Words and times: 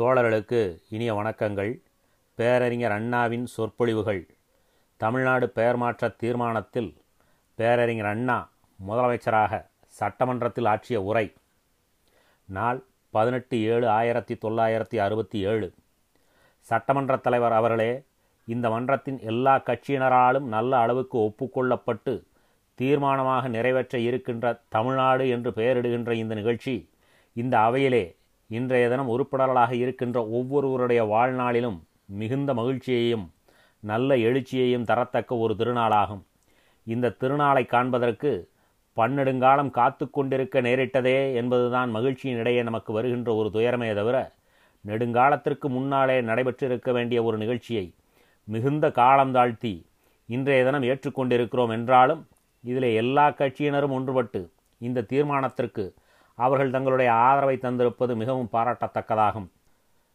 தோழர்களுக்கு 0.00 0.82
இனிய 0.88 1.14
வணக்கங்கள். 1.14 1.82
பேரறிஞர் 2.34 2.90
அண்ணாவின் 2.90 3.46
சொற்பொழிவுகள். 3.46 4.26
தமிழ்நாடு 4.96 5.50
பெயர் 5.50 5.76
மாற்ற 5.76 6.08
தீர்மானத்தில் 6.08 6.96
பேரறிஞர் 7.54 8.06
அண்ணா 8.06 8.50
முதலமைச்சராக 8.88 9.66
சட்டமன்றத்தில் 9.86 10.64
ஆற்றிய 10.64 11.02
உரை. 11.02 11.32
நாள் 12.44 12.84
பதினெட்டு 13.10 13.62
ஏழு 13.62 13.88
ஆயிரத்தி 13.88 14.34
தொள்ளாயிரத்தி 14.34 14.96
அறுபத்தி 14.96 15.40
ஏழு. 15.40 15.74
சட்டமன்ற 16.60 17.16
தலைவர் 17.16 17.52
அவர்களே 17.52 18.02
இந்த 18.46 18.70
மன்றத்தின் 18.70 19.20
எல்லா 19.20 19.58
கட்சியினராலும் 19.58 20.46
நல்ல 20.56 20.78
அளவுக்கு 20.78 21.18
ஒப்புக்கொள்ளப்பட்டு 21.18 22.22
தீர்மானமாக 22.80 23.48
நிறைவேற்ற 23.48 23.98
இருக்கின்ற 23.98 24.60
தமிழ்நாடு 24.68 25.28
என்று 25.28 25.50
பெயரிடுகின்ற 25.50 26.12
இந்த 26.12 26.34
நிகழ்ச்சி 26.34 26.90
இந்த 27.32 27.58
அவையிலே 27.58 28.16
இன்றைய 28.50 28.88
தினம் 28.88 29.08
உறுப்பினர்களாக 29.08 29.74
இருக்கின்ற 29.74 30.18
ஒவ்வொருவருடைய 30.28 31.04
வாழ்நாளிலும் 31.04 31.78
மிகுந்த 32.04 32.54
மகிழ்ச்சியையும் 32.54 33.24
நல்ல 33.80 34.16
எழுச்சியையும் 34.16 34.84
தரத்தக்க 34.84 35.38
ஒரு 35.38 35.54
திருநாளாகும். 35.54 36.22
இந்த 36.84 37.14
திருநாளை 37.20 37.66
காண்பதற்கு 37.66 38.50
பன்னெடுங்காலம் 38.96 39.70
காத்து 39.70 40.10
கொண்டிருக்க 40.10 40.60
நேரிட்டதே 40.60 41.34
என்பதுதான் 41.34 41.90
மகிழ்ச்சியின் 41.90 42.38
இடையே 42.38 42.62
நமக்கு 42.62 42.92
வருகின்ற 42.92 43.34
ஒரு 43.34 43.48
துயரமே 43.48 43.94
தவிர 43.94 44.16
நெடுங்காலத்திற்கு 44.84 45.68
முன்னாலே 45.68 46.20
நடைபெற்றிருக்க 46.20 46.92
வேண்டிய 46.92 47.22
ஒரு 47.22 47.36
நிகழ்ச்சியை 47.36 47.94
மிகுந்த 48.44 48.90
காலம் 48.90 49.32
தாழ்த்தி 49.32 49.74
இன்றைய 50.28 50.64
தினம் 50.64 50.82
ஏற்றுக்கொண்டிருக்கிறோம் 50.82 51.70
என்றாலும் 51.70 52.26
இதில் 52.64 52.90
எல்லா 52.94 53.28
கட்சியினரும் 53.30 53.96
ஒன்றுபட்டு 53.98 54.40
இந்த 54.78 55.06
தீர்மானத்திற்கு 55.12 55.84
அவர்கள் 56.36 56.70
தங்களுடைய 56.70 57.12
ஆதரவை 57.12 57.56
தந்திருப்பது 57.56 58.14
மிகவும் 58.14 58.48
பாராட்டத்தக்கதாகும். 58.52 59.48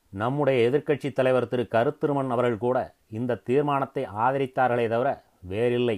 நம்முடைய 0.09 0.57
எதிர்க்கட்சி 0.69 1.11
தலைவர் 1.11 1.47
திரு. 1.47 1.67
கருத்திருமன் 1.71 2.33
அவர்கள் 2.35 2.57
கூட 2.57 2.77
இந்த 3.09 3.35
தீர்மானத்தை 3.35 4.03
ஆதரித்தார்களே 4.23 4.87
தவிர 4.87 5.09
வேறில்லை. 5.41 5.97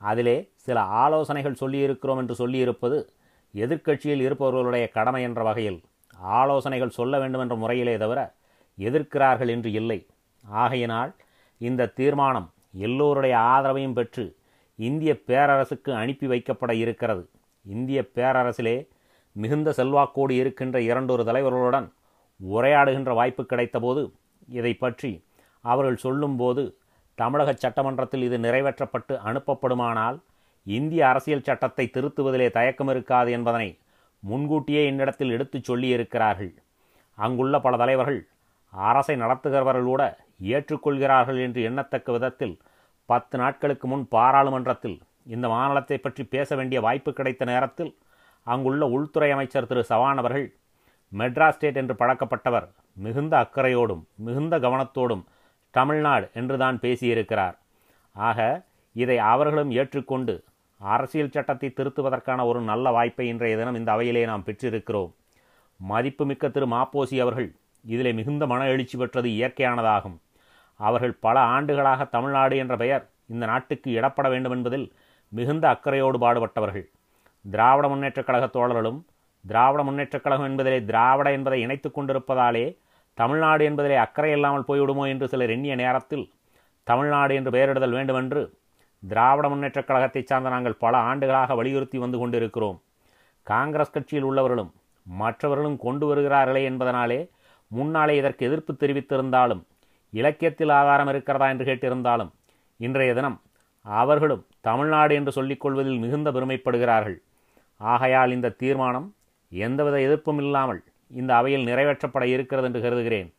அதிலே 0.00 0.36
சில 0.66 0.80
ஆலோசனைகள் 0.80 1.60
சொல்லியிருக்கிறோம் 1.60 2.16
என்று 2.16 2.34
சொல்லியிருப்பது 2.34 2.98
எதிர்க்கட்சியில் 3.54 4.24
இருப்பவர்களுடைய 4.26 4.88
கடமை 4.88 5.22
என்ற 5.22 5.42
வகையில். 5.42 5.80
ஆலோசனைகள் 6.38 6.96
சொல்ல 6.98 7.18
வேண்டும் 7.18 7.40
என்ற 7.40 7.54
முறையிலே 7.54 7.96
தவிர 7.96 8.20
எதிர்க்கிறார்கள் 8.78 9.48
என்று 9.48 9.72
இல்லை. 9.72 10.06
ஆகையினால் 10.42 11.12
இந்த 11.58 11.86
தீர்மானம் 11.86 12.48
எல்லோருடைய 12.72 13.36
ஆதரவையும் 13.36 13.92
பெற்று 13.92 14.24
இந்திய 14.76 15.12
பேரரசுக்கு 15.26 15.90
அனுப்பி 15.92 16.26
வைக்கப்பட 16.26 16.72
இருக்கிறது. 16.72 17.28
இந்திய 17.66 18.00
பேரரசிலே 18.14 18.76
மிகுந்த 19.36 19.70
செல்வாக்கோடு 19.76 20.30
இருக்கின்ற 20.30 20.80
இரண்டொரு 20.80 21.24
தலைவர்களுடன் 21.24 21.88
உரையாடுகின்ற 22.40 23.14
வாய்ப்பு 23.14 23.42
கிடைத்தபோது 23.42 24.02
இதை 24.48 24.72
பற்றி 24.74 25.24
அவர்கள் 25.64 25.96
சொல்லும்போது 25.96 26.62
தமிழக 27.14 27.52
சட்டமன்றத்தில் 27.52 28.22
இது 28.22 28.38
நிறைவேற்றப்பட்டு 28.38 29.14
அனுப்பப்படுமானால் 29.24 30.18
இந்திய 30.66 31.08
அரசியல் 31.08 31.42
சட்டத்தை 31.42 31.90
திருத்துவதிலே 31.94 32.50
தயக்கம் 32.50 32.88
இருக்காது 32.88 33.30
என்பதனை 33.30 33.78
முன்கூட்டியே 34.22 34.86
என்னிடத்தில் 34.86 35.30
எடுத்துச் 35.30 35.64
சொல்லியிருக்கிறார்கள். 35.64 36.52
அங்குள்ள 37.18 37.60
பல 37.60 37.76
தலைவர்கள் 37.76 38.28
அரசை 38.72 39.16
நடத்துகிறவர்கள் 39.16 39.84
கூட 39.84 40.02
ஏற்றுக்கொள்கிறார்கள் 40.40 41.38
என்று 41.42 41.60
எண்ணத்தக்க 41.70 42.12
விதத்தில் 42.12 42.58
பத்து 43.06 43.38
நாட்களுக்கு 43.38 43.86
முன் 43.88 44.08
பாராளுமன்றத்தில் 44.08 44.98
இந்த 45.26 45.48
மாநிலத்தை 45.48 45.98
பற்றி 45.98 46.24
பேச 46.24 46.56
வேண்டிய 46.56 46.80
வாய்ப்பு 46.80 47.12
கிடைத்த 47.12 47.44
நேரத்தில் 47.44 47.96
அங்குள்ள 48.52 48.84
உள்துறை 48.96 49.30
அமைச்சர் 49.36 49.68
திரு 49.70 49.82
சவான் 49.90 50.20
அவர்கள் 50.22 50.46
மெட்ராஸ் 51.12 51.56
ஸ்டேட் 51.56 51.78
என்று 51.80 51.94
பழக்கப்பட்டவர் 52.02 52.66
மிகுந்த 53.04 53.34
அக்கறையோடும் 53.44 54.02
மிகுந்த 54.26 54.54
கவனத்தோடும் 54.64 55.24
தமிழ்நாடு 55.74 56.26
என்றுதான் 56.40 56.78
பேசியிருக்கிறார். 56.84 57.56
ஆக 58.16 58.38
இதை 58.96 59.16
அவர்களும் 59.32 59.72
ஏற்றுக்கொண்டு 59.80 60.34
அரசியல் 60.80 61.32
சட்டத்தை 61.34 61.68
திருத்துவதற்கான 61.78 62.44
ஒரு 62.50 62.60
நல்ல 62.70 62.90
வாய்ப்பை 62.96 63.26
இன்றைய 63.32 63.56
தினம் 63.60 63.78
இந்த 63.80 63.90
அவையிலே 63.94 64.22
நாம் 64.30 64.46
பெற்றிருக்கிறோம். 64.46 65.12
மதிப்புமிக்க 65.80 66.48
திரு 66.54 66.66
மாப்போசி 66.76 67.16
அவர்கள் 67.24 67.50
இதிலே 67.84 68.12
மிகுந்த 68.18 68.44
மன 68.52 68.66
எழுச்சி 68.72 68.96
பெற்றது 68.98 69.28
இயற்கையானதாகும். 69.38 70.16
அவர்கள் 70.80 71.14
பல 71.26 71.36
ஆண்டுகளாக 71.54 72.06
தமிழ்நாடு 72.14 72.54
என்ற 72.62 72.74
பெயர் 72.82 73.04
இந்த 73.34 73.44
நாட்டுக்கு 73.52 73.88
இடப்பட 73.98 74.26
வேண்டும் 74.32 74.54
என்பதில் 74.56 74.86
மிகுந்த 75.32 75.64
அக்கறையோடு 75.74 76.18
பாடுபட்டவர்கள். 76.24 76.86
திராவிட 77.48 77.88
முன்னேற்றக் 77.88 78.24
கழக 78.24 78.46
தோழர்களும் 78.46 79.02
திராவிட 79.46 79.82
முன்னேற்றக் 79.82 80.20
கழகம் 80.20 80.46
என்பதிலே 80.46 80.84
திராவிட 80.84 81.32
என்பதை 81.32 81.60
இணைத்துக் 81.60 81.98
கொண்டிருப்பதாலே 81.98 82.78
தமிழ்நாடு 83.14 83.70
என்பதிலே 83.70 83.96
அக்கறை 83.96 84.30
இல்லாமல் 84.30 84.64
போய்விடுமோ 84.68 85.08
என்று 85.08 85.28
சிலர் 85.28 85.50
எண்ணிய 85.50 85.74
நேரத்தில் 85.74 86.32
தமிழ்நாடு 86.82 87.34
என்று 87.34 87.50
பெயரிடுதல் 87.50 87.90
வேண்டுமென்று 87.90 88.58
திராவிட 89.08 89.48
முன்னேற்றக் 89.48 89.86
கழகத்தைச் 89.86 90.26
சார்ந்த 90.26 90.48
நாங்கள் 90.48 90.74
பல 90.74 90.96
ஆண்டுகளாக 90.96 91.54
வலியுறுத்தி 91.54 91.98
வந்து 91.98 92.18
கொண்டிருக்கிறோம். 92.18 92.82
காங்கிரஸ் 93.42 93.90
கட்சியில் 93.90 94.24
உள்ளவர்களும் 94.24 94.70
மற்றவர்களும் 95.02 95.76
கொண்டு 95.76 96.06
வருகிறார்களே 96.06 96.62
என்பதனாலே 96.70 97.30
முன்னாலே 97.66 98.16
இதற்கு 98.16 98.46
எதிர்ப்பு 98.46 98.72
தெரிவித்திருந்தாலும் 98.72 99.62
இலக்கியத்தில் 100.10 100.68
ஆதாரம் 100.68 101.08
இருக்கிறதா 101.08 101.48
என்று 101.48 101.64
கேட்டிருந்தாலும் 101.64 102.30
இன்றைய 102.76 103.14
தினம் 103.14 103.40
அவர்களும் 103.82 104.46
தமிழ்நாடு 104.60 105.14
என்று 105.14 105.32
சொல்லிக்கொள்வதில் 105.32 105.98
மிகுந்த 105.98 106.32
பெருமைப்படுகிறார்கள். 106.32 107.18
ஆகையால் 107.80 108.34
இந்த 108.36 108.54
தீர்மானம் 108.62 109.08
எந்தவித 109.52 109.96
எதிர்ப்பும் 110.06 110.40
இல்லாமல் 110.44 110.80
இந்த 111.10 111.30
அவையில் 111.36 111.68
நிறைவேற்றப்பட 111.68 112.24
இருக்கிறது 112.34 112.66
என்று 112.68 112.80
கருதுகிறேன். 112.84 113.30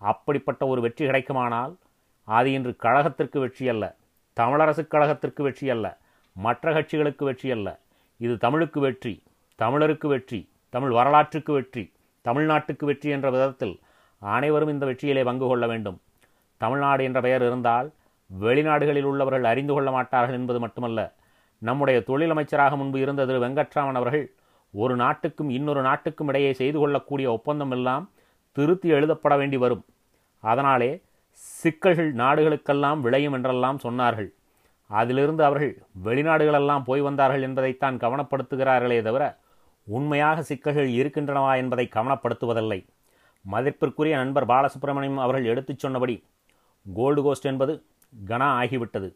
அப்படிப்பட்ட 0.00 0.62
ஒரு 0.72 0.80
வெற்றி 0.84 1.02
கிடைக்குமானால் 1.08 1.72
அது 2.28 2.48
இன்று 2.56 2.72
கழகத்திற்கு 2.84 3.38
வெற்றி 3.44 3.64
அல்ல 3.72 3.84
தமிழரசுக் 4.36 4.92
கழகத்திற்கு 4.92 5.42
வெற்றி 5.46 5.66
அல்ல 5.74 5.86
மற்ற 6.36 6.72
கட்சிகளுக்கு 6.76 7.24
வெற்றி 7.28 7.48
அல்ல. 7.56 7.68
இது 8.20 8.34
தமிழுக்கு 8.44 8.80
வெற்றி 8.86 9.14
தமிழருக்கு 9.58 10.06
வெற்றி 10.12 10.40
தமிழ் 10.74 10.92
வரலாற்றுக்கு 10.98 11.52
வெற்றி 11.58 11.84
தமிழ்நாட்டுக்கு 12.24 12.84
வெற்றி 12.90 13.08
என்ற 13.16 13.28
விதத்தில் 13.34 13.74
அனைவரும் 14.22 14.72
இந்த 14.74 14.84
வெற்றியிலே 14.90 15.22
பங்கு 15.28 15.46
கொள்ள 15.50 15.64
வேண்டும். 15.72 15.98
தமிழ்நாடு 16.60 17.02
என்ற 17.08 17.18
பெயர் 17.26 17.44
இருந்தால் 17.46 17.88
வெளிநாடுகளில் 18.30 19.08
உள்ளவர்கள் 19.10 19.48
அறிந்து 19.50 19.72
கொள்ள 19.74 19.90
மாட்டார்கள் 19.96 20.38
என்பது 20.40 20.58
மட்டுமல்ல 20.64 21.00
நம்முடைய 21.68 21.98
தொழில் 22.08 22.32
அமைச்சராக 22.34 22.76
முன்பு 22.76 22.98
இருந்த 23.00 23.26
திரு 23.26 23.38
வெங்கட்ராமன் 23.44 23.98
அவர்கள். 24.00 24.24
ஒரு 24.74 24.94
நாட்டுக்கும் 24.96 25.50
இன்னொரு 25.56 25.82
நாட்டுக்கும் 25.82 26.28
இடையே 26.28 26.52
செய்து 26.60 26.78
கொள்ளக்கூடிய 26.78 27.26
ஒப்பந்தம் 27.32 27.70
எல்லாம் 27.70 28.04
திருத்தி 28.56 28.88
எழுதப்பட 28.88 29.34
வேண்டி 29.36 29.56
வரும். 29.56 29.84
அதனாலே 30.42 30.90
சிக்கல்கள் 31.30 32.10
நாடுகளுக்கெல்லாம் 32.14 33.00
விளையும் 33.00 33.32
என்றெல்லாம் 33.32 33.78
சொன்னார்கள். 33.82 34.30
அதிலிருந்து 34.90 35.44
அவர்கள் 35.44 35.72
வெளிநாடுகளெல்லாம் 36.04 36.84
போய் 36.84 37.00
வந்தார்கள் 37.00 37.42
என்பதைத்தான் 37.42 37.96
கவனப்படுத்துகிறார்களே 37.96 38.98
தவிர 39.02 39.24
உண்மையாக 39.86 40.42
சிக்கல்கள் 40.42 40.90
இருக்கின்றனவா 41.00 41.52
என்பதை 41.56 41.86
கவனப்படுத்துவதில்லை. 41.94 42.80
மதிப்பிற்குரிய 43.44 44.16
நண்பர் 44.16 44.46
பாலசுப்ரமணியம் 44.46 45.24
அவர்கள் 45.26 45.50
எடுத்துச் 45.52 45.82
சொன்னபடி 45.84 46.16
கோல்டு 46.94 47.22
கோஸ்ட் 47.22 47.46
என்பது 47.46 47.72
கனா 48.26 48.48
ஆகிவிட்டது. 48.60 49.08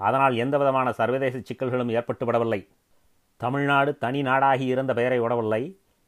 அதனால் 0.00 0.34
எந்த 0.36 0.54
விதமான 0.58 0.88
சர்வதேச 0.92 1.36
சிக்கல்களும் 1.38 1.92
ஏற்பட்டுவிடவில்லை. 1.96 2.60
தமிழ்நாடு 3.40 3.90
தனி 3.98 4.20
நாடாகி 4.22 4.66
இருந்த 4.74 4.92
பெயரை 4.94 5.18
விடவில்லை. 5.20 5.62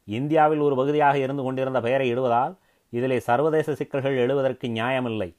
இந்தியாவில் 0.07 0.61
ஒரு 0.67 0.75
பகுதியாக 0.75 1.17
இருந்து 1.17 1.43
கொண்டிருந்த 1.43 1.79
பெயரை 1.81 2.07
இடுவதால் 2.13 2.53
இதிலே 2.93 3.17
சர்வதேச 3.19 3.75
சிக்கல்கள் 3.75 4.21
எழுவதற்கு 4.23 4.67
நியாயமில்லை. 4.69 5.29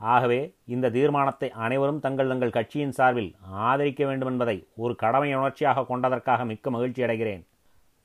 ஆகவே 0.00 0.40
இந்த 0.74 0.90
தீர்மானத்தை 0.90 1.48
அனைவரும் 1.64 2.00
தங்கள் 2.00 2.30
தங்கள் 2.32 2.56
கட்சியின் 2.56 2.94
சார்பில் 2.98 3.30
ஆதரிக்க 3.66 4.04
வேண்டும் 4.06 4.30
என்பதை 4.32 4.56
ஒரு 4.82 4.94
கடமை 5.02 5.30
உணர்ச்சியாக 5.34 5.84
கொண்டதற்காக 5.90 6.44
மிக்க 6.50 6.70
மகிழ்ச்சி 6.76 7.02
அடைகிறேன். 7.06 7.42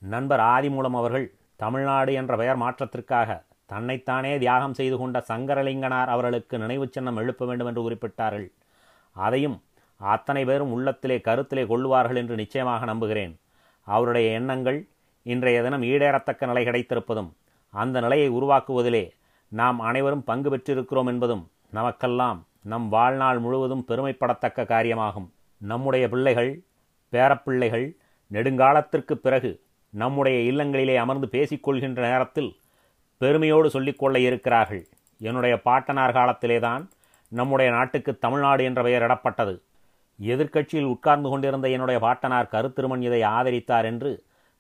நண்பர் 0.02 0.44
ஆதிமூலம் 0.54 0.98
அவர்கள் 1.02 1.28
தமிழ்நாடு 1.56 2.14
என்ற 2.22 2.34
பெயர் 2.42 2.62
மாற்றத்திற்காக 2.64 3.38
தன்னைத்தானே 3.66 4.32
தியாகம் 4.38 4.76
செய்து 4.80 4.98
கொண்ட 4.98 5.18
சங்கரலிங்கனார் 5.30 6.12
அவர்களுக்கு 6.16 6.56
நினைவு 6.64 6.88
சின்னம் 6.96 7.20
எழுப்ப 7.22 7.46
வேண்டும் 7.46 7.70
என்று 7.72 7.84
குறிப்பிட்டார்கள். 7.86 8.48
அதையும் 9.16 9.58
அத்தனை 9.98 10.46
பேரும் 10.46 10.72
உள்ளத்திலே 10.72 11.18
கருத்திலே 11.18 11.64
கொள்ளுவார்கள் 11.66 12.16
என்று 12.16 12.36
நிச்சயமாக 12.36 12.86
நம்புகிறேன். 12.86 13.40
அவருடைய 13.88 14.32
எண்ணங்கள் 14.32 14.88
இன்றைய 15.24 15.62
தினம் 15.62 15.82
ஈடேறத்தக்க 15.82 16.48
நிலை 16.48 16.64
கிடைத்திருப்பதும் 16.66 17.30
அந்த 17.70 18.00
நிலையை 18.00 18.30
உருவாக்குவதிலே 18.30 19.10
நாம் 19.52 19.80
அனைவரும் 19.80 20.24
பங்கு 20.24 20.50
பெற்றிருக்கிறோம் 20.50 21.08
என்பதும் 21.08 21.52
நமக்கெல்லாம் 21.72 22.46
நம் 22.62 22.90
வாழ்நாள் 22.90 23.40
முழுவதும் 23.40 23.86
பெருமைப்படத்தக்க 23.88 24.66
காரியமாகும். 24.66 25.28
நம்முடைய 25.62 26.10
பிள்ளைகள் 26.10 26.64
பேரப்பிள்ளைகள் 27.12 27.88
நெடுங்காலத்திற்கு 28.32 29.14
பிறகு 29.14 29.52
நம்முடைய 29.90 30.38
இல்லங்களிலே 30.52 30.96
அமர்ந்து 30.96 31.28
பேசிக்கொள்கின்ற 31.32 32.02
நேரத்தில் 32.12 32.52
பெருமையோடு 33.18 33.70
சொல்லிக்கொள்ள 33.70 34.20
இருக்கிறார்கள். 34.20 34.88
என்னுடைய 35.22 35.62
பாட்டனார் 35.62 36.14
காலத்திலேதான் 36.14 36.84
நம்முடைய 37.32 37.72
நாட்டுக்கு 37.72 38.18
தமிழ்நாடு 38.18 38.64
என்ற 38.64 38.82
பெயர் 38.82 39.06
இடப்பட்டது 39.08 39.54
எதிர்க்கட்சியில் 40.20 40.92
உட்கார்ந்து 40.94 41.30
கொண்டிருந்த 41.30 41.68
என்னுடைய 41.70 42.00
பாட்டனார் 42.00 42.52
கருத்திருமன் 42.54 43.06
இதை 43.08 43.22
ஆதரித்தார் 43.36 43.88
என்று 43.92 44.12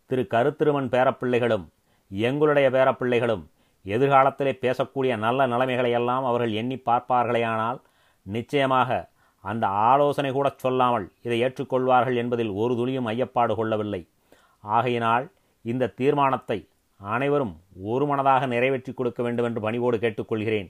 திரு 0.10 0.24
கருத்திருமன் 0.34 0.90
பேரப்பிள்ளைகளும் 0.90 1.66
எங்களுடைய 2.12 2.68
பேரப்பிள்ளைகளும் 2.70 3.44
எதிர்காலத்திலே 3.86 4.54
பேசக்கூடிய 4.62 5.14
நல்ல 5.18 5.48
நிலைமைகளை 5.48 5.92
எல்லாம் 5.92 6.26
அவர்கள் 6.26 6.54
எண்ணி 6.54 6.78
பார்ப்பார்களேயானால் 6.86 7.80
நிச்சயமாக 8.26 8.90
அந்த 9.44 9.66
ஆலோசனை 9.90 10.30
கூட 10.32 10.48
சொல்லாமல் 10.58 11.06
இதை 11.22 11.38
ஏற்றுக்கொள்வார்கள் 11.44 12.16
என்பதில் 12.16 12.54
ஒரு 12.54 12.74
துளியும் 12.76 13.10
ஐயப்பாடு 13.12 13.54
கொள்ளவில்லை. 13.56 14.00
ஆகையினால் 14.64 15.26
இந்த 15.66 15.94
தீர்மானத்தை 16.00 16.58
அனைவரும் 17.00 17.54
ஒரு 17.92 18.06
மனதாக 18.06 18.48
நிறைவேற்றி 18.48 18.92
கொடுக்க 18.94 19.20
வேண்டும் 19.24 19.46
என்று 19.46 19.62
பணிவோடு 19.62 19.98
கேட்டுக்கொள்கிறேன். 19.98 20.70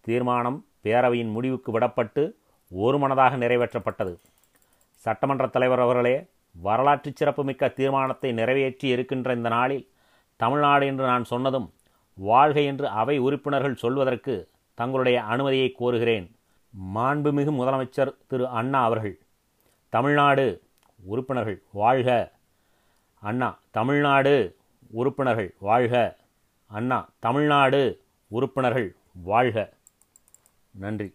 தீர்மானம் 0.00 0.58
பேரவையின் 0.84 1.32
முடிவுக்கு 1.36 1.70
விடப்பட்டு 1.72 2.22
ஒரு 2.70 2.98
மனதாக 2.98 3.36
நிறைவேற்றப்பட்டது. 3.36 4.16
சட்டமன்ற 4.94 5.46
தலைவர் 5.46 5.80
அவர்களே 5.80 6.26
வரலாற்று 6.60 7.12
சிறப்புமிக்க 7.14 7.68
தீர்மானத்தை 7.68 8.32
நிறைவேற்றி 8.32 8.88
இருக்கின்ற 8.88 9.34
இந்த 9.34 9.48
நாளில் 9.48 9.88
தமிழ்நாடு 10.36 10.86
என்று 10.86 11.04
நான் 11.04 11.24
சொன்னதும் 11.24 11.72
வாழ்க 12.14 12.60
என்று 12.60 12.88
அவை 12.88 13.18
உறுப்பினர்கள் 13.18 13.74
சொல்வதற்கு 13.74 14.48
தங்களுடைய 14.74 15.22
அனுமதியை 15.22 15.74
கோருகிறேன். 15.78 16.30
மாண்புமிகு 16.94 17.52
முதலமைச்சர் 17.52 18.16
திரு 18.28 18.48
அண்ணா 18.48 18.84
அவர்கள். 18.84 19.18
தமிழ்நாடு 19.88 20.62
உறுப்பினர்கள் 21.04 21.62
வாழ்க. 21.72 22.32
அண்ணா 23.20 23.58
தமிழ்நாடு 23.70 24.56
உறுப்பினர்கள் 24.90 25.54
வாழ்க. 25.58 26.16
அண்ணா 26.66 27.08
தமிழ்நாடு 27.18 28.00
உறுப்பினர்கள் 28.28 28.96
வாழ்க. 29.12 29.72
நன்றி. 30.70 31.12